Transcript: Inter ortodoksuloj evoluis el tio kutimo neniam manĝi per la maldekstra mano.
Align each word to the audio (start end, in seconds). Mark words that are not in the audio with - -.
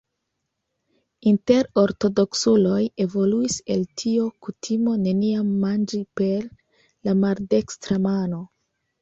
Inter 1.31 1.67
ortodoksuloj 1.81 2.79
evoluis 3.05 3.57
el 3.75 3.85
tio 4.03 4.25
kutimo 4.47 4.95
neniam 5.03 5.53
manĝi 5.67 6.01
per 6.23 6.49
la 7.11 7.17
maldekstra 7.23 8.01
mano. 8.09 8.43